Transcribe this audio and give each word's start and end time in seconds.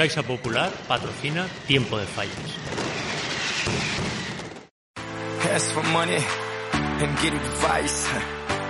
Caixa 0.00 0.22
Popular 0.22 0.72
patrocina 0.88 1.46
Tiempo 1.66 1.98
de 1.98 2.06
Fallas. 2.06 2.32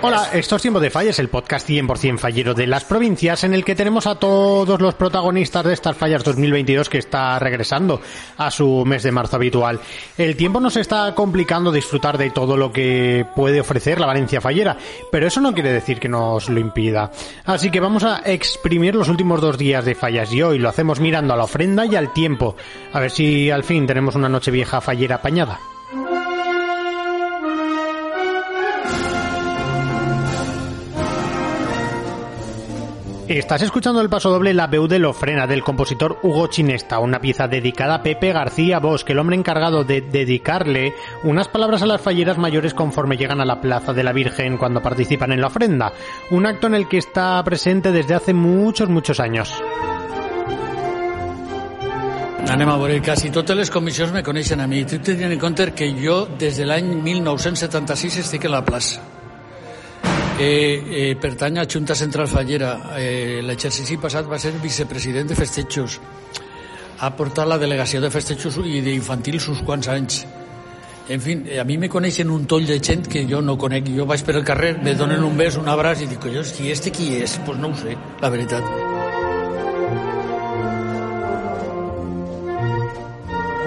Hola, 0.03 0.29
esto 0.33 0.55
es 0.55 0.63
Tiempo 0.63 0.79
de 0.79 0.89
Fallas, 0.89 1.19
el 1.19 1.29
podcast 1.29 1.69
100% 1.69 2.17
fallero 2.17 2.55
de 2.55 2.65
las 2.65 2.85
provincias 2.85 3.43
en 3.43 3.53
el 3.53 3.63
que 3.63 3.75
tenemos 3.75 4.07
a 4.07 4.15
todos 4.15 4.81
los 4.81 4.95
protagonistas 4.95 5.63
de 5.63 5.73
estas 5.73 5.95
fallas 5.95 6.23
2022 6.23 6.89
que 6.89 6.97
está 6.97 7.37
regresando 7.37 8.01
a 8.35 8.49
su 8.49 8.83
mes 8.83 9.03
de 9.03 9.11
marzo 9.11 9.35
habitual. 9.35 9.79
El 10.17 10.35
tiempo 10.35 10.59
nos 10.59 10.75
está 10.75 11.13
complicando 11.13 11.71
disfrutar 11.71 12.17
de 12.17 12.31
todo 12.31 12.57
lo 12.57 12.71
que 12.71 13.27
puede 13.35 13.61
ofrecer 13.61 13.99
la 13.99 14.07
Valencia 14.07 14.41
fallera, 14.41 14.75
pero 15.11 15.27
eso 15.27 15.39
no 15.39 15.53
quiere 15.53 15.71
decir 15.71 15.99
que 15.99 16.09
nos 16.09 16.49
lo 16.49 16.59
impida. 16.59 17.11
Así 17.45 17.69
que 17.69 17.79
vamos 17.79 18.03
a 18.03 18.23
exprimir 18.25 18.95
los 18.95 19.07
últimos 19.07 19.39
dos 19.39 19.59
días 19.59 19.85
de 19.85 19.93
fallas 19.93 20.33
y 20.33 20.41
hoy 20.41 20.57
lo 20.57 20.69
hacemos 20.69 20.99
mirando 20.99 21.35
a 21.35 21.37
la 21.37 21.43
ofrenda 21.43 21.85
y 21.85 21.95
al 21.95 22.11
tiempo. 22.11 22.55
A 22.91 22.99
ver 22.99 23.11
si 23.11 23.51
al 23.51 23.63
fin 23.63 23.85
tenemos 23.85 24.15
una 24.15 24.29
noche 24.29 24.49
vieja 24.49 24.81
fallera 24.81 25.17
apañada. 25.17 25.59
Estás 33.37 33.61
escuchando 33.61 34.01
el 34.01 34.09
paso 34.09 34.29
doble 34.29 34.53
La 34.53 34.67
Veu 34.67 34.87
de 34.87 34.99
l'Ofrena 34.99 35.47
del 35.47 35.63
compositor 35.63 36.19
Hugo 36.21 36.47
Chinesta, 36.47 36.99
una 36.99 37.21
pieza 37.21 37.47
dedicada 37.47 37.95
a 37.95 38.03
Pepe 38.03 38.33
García 38.33 38.79
Bosque, 38.79 39.13
el 39.13 39.19
hombre 39.19 39.37
encargado 39.37 39.85
de 39.85 40.01
dedicarle 40.01 40.93
unas 41.23 41.47
palabras 41.47 41.81
a 41.81 41.85
las 41.85 42.01
falleras 42.01 42.37
mayores 42.37 42.73
conforme 42.73 43.15
llegan 43.15 43.39
a 43.39 43.45
la 43.45 43.61
Plaza 43.61 43.93
de 43.93 44.03
la 44.03 44.11
Virgen 44.11 44.57
cuando 44.57 44.81
participan 44.81 45.31
en 45.31 45.39
la 45.39 45.47
ofrenda, 45.47 45.93
un 46.31 46.45
acto 46.45 46.67
en 46.67 46.75
el 46.75 46.89
que 46.89 46.97
está 46.97 47.41
presente 47.45 47.93
desde 47.93 48.15
hace 48.15 48.33
muchos, 48.33 48.89
muchos 48.89 49.21
años. 49.21 49.63
Anem 52.49 52.67
a 52.67 52.75
veure, 52.75 52.99
quasi 53.01 53.29
totes 53.29 53.55
les 53.55 54.11
me 54.11 54.23
coneixen 54.23 54.59
a 54.59 54.67
mi. 54.67 54.83
Tu 54.83 54.99
tenint 54.99 55.31
en 55.31 55.39
compte 55.39 55.71
que 55.73 55.93
jo 55.93 56.25
des 56.25 56.57
de 56.57 56.65
l'any 56.65 57.01
1976 57.01 58.17
estic 58.17 58.43
en 58.43 58.51
la 58.51 58.65
plaça. 58.65 59.20
Eh, 60.39 60.83
eh, 61.11 61.15
pertany 61.19 61.59
a 61.59 61.67
Junta 61.67 61.95
Central 61.95 62.27
Fallera. 62.27 62.97
Eh, 62.97 63.41
L'exercici 63.45 63.97
passat 63.97 64.27
va 64.29 64.39
ser 64.39 64.53
vicepresident 64.61 65.27
de 65.29 65.35
festejos. 65.37 65.99
Ha 67.01 67.09
portat 67.17 67.47
la 67.47 67.57
delegació 67.61 68.01
de 68.01 68.11
festejos 68.13 68.57
i 68.65 68.81
d'infantils 68.81 69.47
uns 69.49 69.61
quants 69.65 69.89
anys. 69.89 70.25
En 71.11 71.19
fi, 71.19 71.35
a 71.59 71.65
mi 71.65 71.77
me 71.77 71.89
coneixen 71.89 72.29
un 72.29 72.45
toll 72.47 72.65
de 72.69 72.79
gent 72.79 73.07
que 73.09 73.25
jo 73.27 73.41
no 73.41 73.57
conec. 73.57 73.89
Jo 73.95 74.05
vaig 74.05 74.23
per 74.23 74.37
el 74.37 74.45
carrer, 74.47 74.77
me 74.83 74.95
donen 74.95 75.23
un 75.25 75.37
bes, 75.37 75.57
un 75.57 75.67
abraç 75.67 76.05
i 76.05 76.07
dic, 76.07 76.21
collons, 76.23 76.53
qui 76.55 76.71
este 76.71 76.93
qui 76.93 77.15
és? 77.21 77.39
Pues 77.45 77.59
no 77.59 77.73
ho 77.73 77.75
sé, 77.75 77.97
la 78.21 78.29
veritat. 78.29 78.63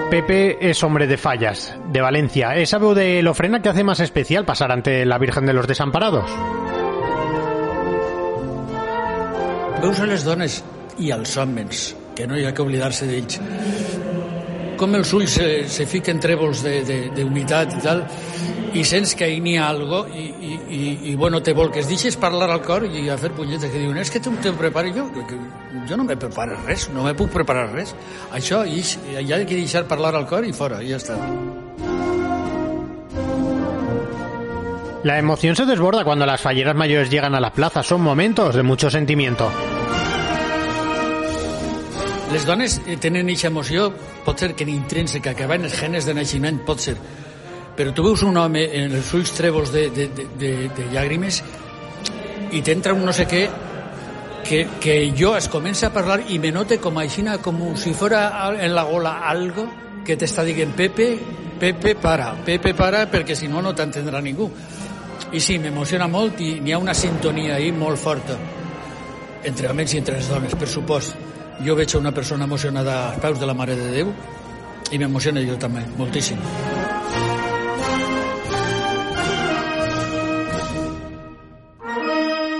Pepe 0.09 0.69
es 0.69 0.83
hombre 0.83 1.07
de 1.07 1.17
fallas, 1.17 1.75
de 1.91 1.99
Valencia. 1.99 2.55
Esa 2.55 2.77
veu 2.77 2.93
de 2.93 3.23
l'ofrena 3.25 3.61
que 3.61 3.69
hace 3.73 3.83
más 3.83 3.99
especial 3.99 4.45
pasar 4.45 4.71
ante 4.71 5.03
la 5.03 5.17
Virgen 5.17 5.47
de 5.47 5.53
los 5.53 5.65
Desamparados. 5.65 6.29
Veus 9.81 9.99
a 9.99 10.05
les 10.05 10.23
dones 10.23 10.61
i 11.01 11.09
als 11.11 11.35
homes, 11.41 11.95
que 12.15 12.27
no 12.29 12.37
hi 12.37 12.45
ha 12.45 12.53
que 12.53 12.61
oblidar-se 12.61 13.09
d'ells. 13.09 13.41
Com 14.77 14.93
els 14.93 15.11
ulls 15.17 15.39
se, 15.41 15.49
se 15.67 15.89
fiquen 15.89 16.21
trèvols 16.21 16.61
d'unitat 16.63 17.73
i 17.73 17.83
tal, 17.83 18.05
i 18.75 18.83
sents 18.83 19.15
que 19.15 19.27
n'hi 19.39 19.55
ha 19.57 19.69
algo 19.71 20.03
i, 20.11 20.25
i, 20.27 20.53
i, 20.77 20.81
i 21.11 21.15
bueno, 21.15 21.41
te 21.43 21.53
volques, 21.55 21.87
deixes 21.87 22.17
parlar 22.19 22.49
al 22.51 22.61
cor 22.65 22.85
i 22.85 23.07
a 23.09 23.17
fer 23.19 23.31
punyetes 23.35 23.71
que 23.71 23.81
diuen 23.81 23.99
és 24.01 24.11
que 24.11 24.21
tu 24.23 24.33
te 24.43 24.51
prepares 24.59 24.95
jo 24.95 25.07
que, 25.15 25.39
jo 25.89 25.97
no 25.97 26.07
me 26.07 26.17
preparo 26.19 26.59
res, 26.65 26.89
no 26.93 27.05
me 27.07 27.15
puc 27.17 27.31
preparar 27.33 27.69
res 27.71 27.95
això, 28.35 28.65
i, 28.67 28.83
hi 29.15 29.31
ha 29.31 29.43
que 29.45 29.55
deixar 29.55 29.85
parlar 29.87 30.15
al 30.15 30.27
cor 30.27 30.45
i 30.45 30.53
fora, 30.53 30.83
i 30.83 30.91
ja 30.91 31.01
està 31.01 31.19
La 35.05 35.19
emoción 35.19 35.55
se 35.55 35.67
desborda 35.67 36.03
cuando 36.03 36.25
las 36.25 36.41
falleras 36.41 36.75
mayores 36.75 37.11
llegan 37.11 37.35
a 37.35 37.39
la 37.39 37.53
plaza. 37.53 37.83
Son 37.83 38.01
momentos 38.01 38.55
de 38.55 38.63
mucho 38.63 38.89
sentimiento. 38.89 39.51
Les 42.33 42.43
dones 42.43 42.79
tenen 42.99 43.29
eixa 43.29 43.51
emoció, 43.51 43.91
pot 44.25 44.41
ser 44.41 44.55
que 44.57 44.65
intrínseca, 44.65 45.35
que 45.37 45.45
va 45.45 45.59
en 45.59 45.69
els 45.69 45.77
genes 45.77 46.09
de 46.09 46.15
naixement, 46.17 46.57
pot 46.65 46.81
ser. 46.81 46.97
Però 47.75 47.91
tu 47.91 48.03
veus 48.05 48.23
un 48.23 48.37
home 48.39 48.63
en 48.79 48.95
els 48.95 49.13
ulls 49.17 49.33
trèvols 49.35 49.71
de, 49.73 49.89
de, 49.91 50.07
de, 50.15 50.27
de, 50.39 50.51
de 50.75 50.89
llàgrimes 50.93 51.41
i 52.55 52.61
t'entra 52.63 52.93
un 52.95 53.03
no 53.03 53.13
sé 53.13 53.25
què 53.27 53.45
que, 54.45 54.67
que 54.79 55.13
jo 55.17 55.33
es 55.35 55.49
comença 55.49 55.89
a 55.89 55.93
parlar 55.93 56.21
i 56.29 56.37
me 56.39 56.53
note 56.53 56.77
com 56.79 56.97
aixina, 57.01 57.39
com 57.41 57.73
si 57.75 57.93
fora 57.97 58.27
en 58.53 58.75
la 58.75 58.85
gola 58.87 59.17
algo 59.27 59.65
que 60.05 60.15
t'està 60.15 60.45
dient 60.45 60.71
Pepe, 60.77 61.09
Pepe 61.59 61.95
para, 61.99 62.31
Pepe 62.45 62.75
para 62.77 63.07
perquè 63.11 63.35
si 63.35 63.49
no 63.49 63.63
no 63.65 63.73
t'entendrà 63.73 64.21
ningú. 64.21 64.49
I 65.33 65.41
sí, 65.41 65.57
m'emociona 65.59 66.07
molt 66.07 66.39
i 66.45 66.59
n'hi 66.61 66.75
ha 66.75 66.79
una 66.79 66.93
sintonia 66.93 67.55
ahí 67.57 67.71
molt 67.73 67.99
forta 67.99 68.37
entre 69.45 69.69
homes 69.69 69.93
i 69.93 69.99
entre 70.01 70.19
les 70.19 70.29
dones, 70.29 70.55
per 70.55 70.69
supost. 70.69 71.17
Jo 71.65 71.75
veig 71.75 71.97
una 71.97 72.13
persona 72.13 72.45
emocionada 72.45 73.09
als 73.09 73.21
peus 73.23 73.39
de 73.39 73.49
la 73.49 73.57
Mare 73.57 73.77
de 73.79 73.91
Déu 73.97 74.15
i 74.91 75.01
m'emociona 75.01 75.43
jo 75.45 75.57
també, 75.57 75.85
moltíssim. 75.97 76.41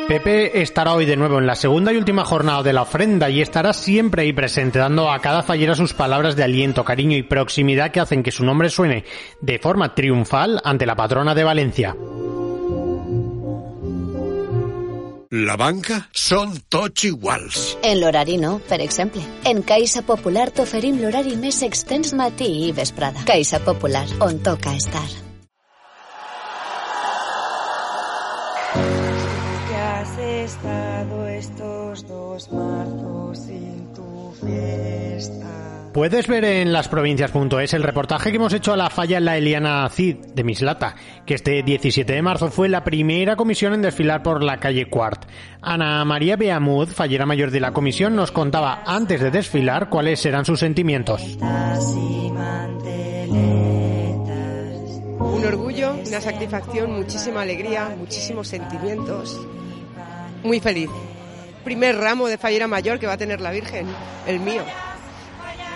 Pepe 0.08 0.62
estará 0.62 0.94
hoy 0.94 1.06
de 1.06 1.18
nuevo 1.18 1.40
en 1.40 1.48
la 1.48 1.56
segunda 1.56 1.92
y 1.92 1.98
última 1.98 2.24
jornada 2.26 2.62
de 2.62 2.74
la 2.74 2.84
ofrenda 2.84 3.28
y 3.32 3.42
estará 3.42 3.74
siempre 3.74 4.22
ahí 4.22 4.34
presente, 4.34 4.78
dando 4.78 5.10
a 5.10 5.20
cada 5.20 5.42
fallera 5.42 5.74
sus 5.74 5.94
palabras 5.94 6.36
de 6.36 6.44
aliento, 6.44 6.86
cariño 6.86 7.18
y 7.18 7.24
proximidad 7.24 7.90
que 7.90 8.00
hacen 8.00 8.22
que 8.22 8.32
su 8.32 8.46
nombre 8.46 8.70
suene 8.70 9.04
de 9.42 9.58
forma 9.58 9.96
triunfal 9.96 10.62
ante 10.64 10.86
la 10.86 10.96
patrona 10.96 11.34
de 11.34 11.44
Valencia. 11.44 11.96
La 15.32 15.58
banca 15.58 15.98
són 16.14 16.54
tots 16.70 17.04
iguals. 17.10 17.74
En 17.84 17.98
l'horari 18.00 18.38
no, 18.38 18.60
per 18.70 18.80
exemple. 18.86 19.26
En 19.44 19.66
Caixa 19.68 20.06
Popular 20.06 20.52
t'oferim 20.54 21.02
l'horari 21.02 21.36
més 21.36 21.60
extens 21.66 22.14
matí 22.14 22.70
i 22.70 22.72
vesprada. 22.78 23.26
Caixa 23.28 23.60
Popular, 23.66 24.06
on 24.22 24.40
toca 24.46 24.78
estar. 24.78 25.25
Has 30.16 30.20
estado 30.20 31.28
estos 31.28 32.08
dos 32.08 32.52
marzos 32.52 33.38
sin 33.40 33.94
tu 33.94 34.34
fiesta. 34.40 35.92
Puedes 35.94 36.28
ver 36.28 36.44
en 36.44 36.74
lasprovincias.es 36.74 37.74
el 37.74 37.84
reportaje 37.84 38.30
que 38.30 38.36
hemos 38.36 38.54
hecho 38.54 38.74
a 38.74 38.78
la 38.78 38.90
falla 38.90 39.18
en 39.18 39.26
la 39.26 39.38
Eliana 39.38 39.90
Cid 39.90 40.18
de 40.34 40.44
Mislata, 40.44 40.96
que 41.26 41.36
este 41.36 41.64
17 41.64 42.12
de 42.12 42.22
marzo 42.22 42.50
fue 42.50 42.68
la 42.68 42.84
primera 42.84 43.36
comisión 43.36 43.74
en 43.74 43.82
desfilar 43.82 44.22
por 44.22 44.44
la 44.44 44.58
calle 44.58 44.90
Cuart. 44.90 45.26
Ana 45.62 46.04
María 46.04 46.36
Beamud, 46.36 46.90
fallera 46.90 47.26
mayor 47.26 47.52
de 47.52 47.62
la 47.62 47.72
comisión, 47.72 48.16
nos 48.16 48.32
contaba 48.32 48.84
antes 48.86 49.22
de 49.22 49.32
desfilar 49.32 49.90
cuáles 49.90 50.26
eran 50.26 50.46
sus 50.46 50.60
sentimientos. 50.60 51.38
Un 55.18 55.46
orgullo, 55.46 55.94
una 56.08 56.22
satisfacción, 56.22 56.92
muchísima 56.94 57.42
alegría, 57.42 57.96
muchísimos 57.98 58.48
sentimientos. 58.48 59.40
Muy 60.46 60.60
feliz. 60.60 60.92
Primer 61.64 61.98
ramo 61.98 62.28
de 62.28 62.38
fallera 62.38 62.68
mayor 62.68 63.00
que 63.00 63.08
va 63.08 63.14
a 63.14 63.18
tener 63.18 63.42
la 63.42 63.50
Virgen, 63.50 63.88
el 64.28 64.40
mío. 64.40 64.62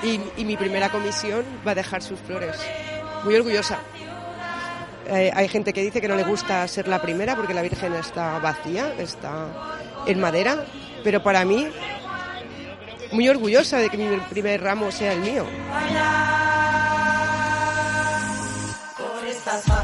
Y, 0.04 0.46
mi 0.46 0.56
primera 0.58 0.90
comisión 0.90 1.44
va 1.68 1.72
a 1.72 1.76
dejar 1.76 2.04
sus 2.04 2.20
flores. 2.20 2.56
Muy 3.24 3.36
orgullosa. 3.36 3.80
Eh, 5.08 5.32
hay 5.34 5.48
gente 5.48 5.74
que 5.74 5.82
dice 5.82 6.00
que 6.00 6.08
no 6.08 6.16
le 6.16 6.24
gusta 6.24 6.68
ser 6.68 6.88
la 6.88 7.02
primera 7.02 7.36
porque 7.36 7.56
la 7.56 7.64
Virgen 7.64 7.96
está 7.96 8.38
vacía, 8.38 8.94
está 9.00 9.48
en 10.06 10.20
madera, 10.20 10.66
pero 11.04 11.24
para 11.24 11.44
mí 11.46 11.68
muy 13.12 13.28
orgullosa 13.28 13.80
de 13.80 13.90
que 13.90 13.98
mi 13.98 14.18
primer 14.30 14.62
ramo 14.62 14.92
sea 14.92 15.14
el 15.14 15.22
mío. 15.22 15.48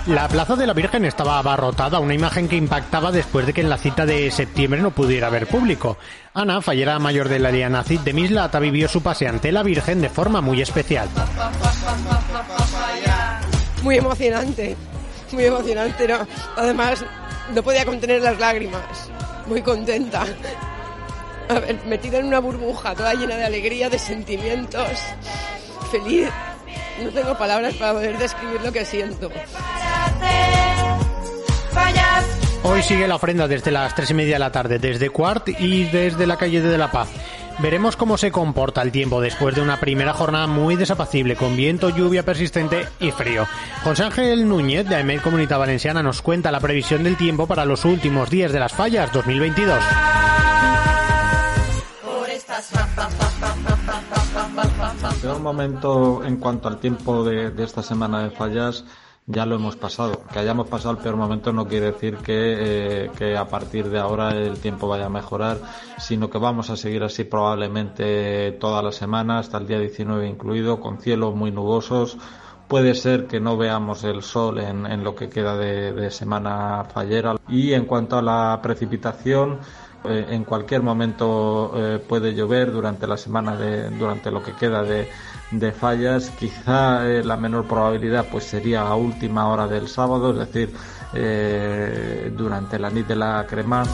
La 0.08 0.28
plaza 0.28 0.56
de 0.56 0.68
la 0.68 0.74
Virgen 0.74 1.06
estaba 1.06 1.40
abarrotada, 1.40 2.00
una 2.00 2.14
imagen 2.14 2.48
que 2.48 2.56
impactaba 2.56 3.12
después 3.12 3.46
de 3.46 3.54
que 3.54 3.62
en 3.62 3.70
la 3.70 3.78
cita 3.78 4.06
de 4.06 4.30
septiembre 4.32 4.82
no 4.82 4.92
pudiera 4.92 5.28
haber 5.28 5.48
público. 5.48 5.98
Ana, 6.34 6.62
fallera 6.62 7.00
mayor 7.00 7.30
de 7.30 7.40
la 7.40 7.50
Eliana 7.50 7.84
Cid 7.84 8.02
de 8.02 8.14
Mislata, 8.14 8.60
vivió 8.60 8.88
su 8.88 9.02
pase 9.02 9.28
ante 9.28 9.52
la 9.52 9.64
Virgen 9.64 10.02
de 10.02 10.10
forma 10.10 10.42
muy 10.42 10.62
especial. 10.62 11.10
Muy 13.84 13.98
emocionante, 13.98 14.76
muy 15.32 15.46
emocionante. 15.46 16.08
Además, 16.56 17.06
no 17.54 17.64
podía 17.64 17.86
contener 17.86 18.22
las 18.22 18.40
lágrimas. 18.40 19.10
Muy 19.48 19.62
contenta. 19.62 20.26
Metida 21.88 22.18
en 22.18 22.26
una 22.26 22.40
burbuja, 22.40 22.96
toda 22.96 23.14
llena 23.14 23.36
de 23.36 23.46
alegría, 23.46 23.90
de 23.90 24.00
sentimientos. 24.00 24.90
Feliz. 25.92 26.30
No 27.04 27.10
tengo 27.10 27.38
palabras 27.38 27.74
para 27.76 27.94
poder 27.94 28.18
describir 28.18 28.62
lo 28.62 28.72
que 28.72 28.86
siento. 28.86 29.30
Hoy 32.64 32.82
sigue 32.82 33.08
la 33.08 33.16
ofrenda 33.16 33.48
desde 33.48 33.72
las 33.72 33.94
tres 33.94 34.10
y 34.12 34.14
media 34.14 34.36
de 34.36 34.40
la 34.40 34.52
tarde, 34.52 34.80
desde 34.80 35.10
Cuart 35.10 35.50
y 35.60 35.84
desde 35.86 36.26
la 36.26 36.38
calle 36.38 36.62
de 36.62 36.78
la 36.78 36.92
Paz. 36.92 37.10
Veremos 37.60 37.96
cómo 37.96 38.18
se 38.18 38.32
comporta 38.32 38.82
el 38.82 38.92
tiempo 38.92 39.22
después 39.22 39.56
de 39.56 39.62
una 39.62 39.80
primera 39.80 40.14
jornada 40.14 40.46
muy 40.46 40.76
desapacible, 40.76 41.36
con 41.36 41.56
viento, 41.56 41.90
lluvia 41.90 42.24
persistente 42.24 42.86
y 43.00 43.12
frío. 43.12 43.48
José 43.84 44.04
Ángel 44.04 44.48
Núñez, 44.48 44.88
de 44.88 44.96
AEMED 44.96 45.22
Comunidad 45.22 45.60
Valenciana, 45.60 46.04
nos 46.04 46.22
cuenta 46.22 46.52
la 46.52 46.60
previsión 46.60 47.04
del 47.04 47.16
tiempo 47.16 47.48
para 47.48 47.64
los 47.64 47.86
últimos 47.86 48.30
días 48.30 48.52
de 48.52 48.60
las 48.60 48.74
fallas 48.74 49.12
2022. 49.14 49.80
El 54.86 55.22
peor 55.22 55.40
momento 55.40 56.24
en 56.24 56.38
cuanto 56.38 56.68
al 56.68 56.78
tiempo 56.80 57.24
de, 57.24 57.50
de 57.50 57.64
esta 57.64 57.82
semana 57.82 58.22
de 58.24 58.30
fallas 58.30 58.86
ya 59.28 59.46
lo 59.46 59.56
hemos 59.56 59.76
pasado. 59.76 60.22
Que 60.32 60.40
hayamos 60.40 60.68
pasado 60.68 60.92
el 60.92 61.02
peor 61.02 61.16
momento 61.16 61.52
no 61.52 61.68
quiere 61.68 61.88
decir 61.88 62.18
que, 62.18 63.06
eh, 63.06 63.12
que, 63.18 63.36
a 63.36 63.48
partir 63.48 63.90
de 63.90 64.00
ahora 64.00 64.36
el 64.36 64.60
tiempo 64.60 64.88
vaya 64.88 65.08
a 65.08 65.10
mejorar, 65.10 65.58
sino 65.98 66.30
que 66.30 66.38
vamos 66.38 66.70
a 66.70 66.78
seguir 66.78 67.04
así 67.04 67.24
probablemente 67.24 68.52
toda 68.54 68.84
la 68.84 68.92
semana, 68.92 69.40
hasta 69.40 69.58
el 69.58 69.68
día 69.68 69.80
19 69.80 70.28
incluido, 70.28 70.80
con 70.80 71.00
cielos 71.00 71.36
muy 71.36 71.52
nubosos. 71.52 72.18
Puede 72.68 72.96
ser 72.96 73.28
que 73.28 73.40
no 73.40 73.58
veamos 73.58 74.04
el 74.04 74.24
sol 74.24 74.60
en, 74.60 74.86
en 74.86 75.04
lo 75.04 75.16
que 75.16 75.30
queda 75.30 75.56
de, 75.56 75.94
de 75.94 76.12
semana 76.12 76.84
fallera. 76.92 77.36
Y 77.48 77.74
en 77.74 77.86
cuanto 77.86 78.18
a 78.18 78.22
la 78.22 78.60
precipitación, 78.62 79.60
eh, 80.10 80.28
en 80.30 80.44
cualquier 80.44 80.82
momento 80.82 81.72
eh, 81.76 82.00
puede 82.00 82.34
llover 82.34 82.72
durante 82.72 83.08
la 83.08 83.18
semana 83.18 83.56
de, 83.56 83.90
durante 83.92 84.32
lo 84.32 84.44
que 84.44 84.54
queda 84.54 84.84
de, 84.84 85.10
de 85.52 85.72
fallas. 85.72 86.30
Quizá 86.32 87.08
eh, 87.08 87.24
la 87.24 87.38
menor 87.38 87.66
probabilidad 87.66 88.26
pues 88.32 88.46
sería 88.46 88.82
a 88.82 88.96
última 88.96 89.48
hora 89.48 89.68
del 89.68 89.88
sábado 89.88 90.32
es 90.32 90.38
decir 90.38 90.74
durante 92.36 92.78
la 92.78 92.90
nit 92.90 93.08
de 93.08 93.16
la 93.16 93.46
crema 93.48 93.86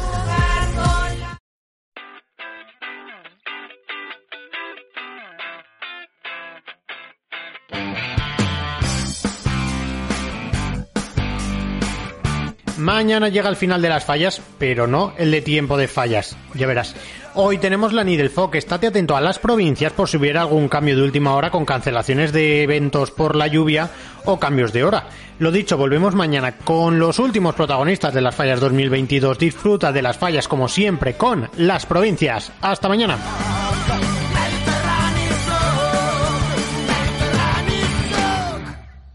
Mañana 12.81 13.29
llega 13.29 13.47
el 13.47 13.55
final 13.55 13.79
de 13.79 13.89
las 13.89 14.05
fallas, 14.05 14.41
pero 14.57 14.87
no 14.87 15.13
el 15.15 15.29
de 15.29 15.41
tiempo 15.43 15.77
de 15.77 15.87
fallas. 15.87 16.35
Ya 16.55 16.65
verás. 16.65 16.95
Hoy 17.35 17.59
tenemos 17.59 17.93
la 17.93 18.03
Nidelfoc. 18.03 18.55
Estate 18.55 18.87
atento 18.87 19.15
a 19.15 19.21
las 19.21 19.37
provincias 19.37 19.93
por 19.93 20.09
si 20.09 20.17
hubiera 20.17 20.41
algún 20.41 20.67
cambio 20.67 20.95
de 20.95 21.03
última 21.03 21.35
hora 21.35 21.51
con 21.51 21.63
cancelaciones 21.63 22.33
de 22.33 22.63
eventos 22.63 23.11
por 23.11 23.35
la 23.35 23.45
lluvia 23.45 23.91
o 24.25 24.39
cambios 24.39 24.73
de 24.73 24.83
hora. 24.83 25.05
Lo 25.37 25.51
dicho, 25.51 25.77
volvemos 25.77 26.15
mañana 26.15 26.57
con 26.57 26.97
los 26.97 27.19
últimos 27.19 27.53
protagonistas 27.53 28.15
de 28.15 28.21
las 28.21 28.33
fallas 28.33 28.59
2022. 28.59 29.37
Disfruta 29.37 29.91
de 29.91 30.01
las 30.01 30.17
fallas 30.17 30.47
como 30.47 30.67
siempre 30.67 31.13
con 31.13 31.51
las 31.57 31.85
provincias. 31.85 32.51
Hasta 32.61 32.89
mañana. 32.89 33.19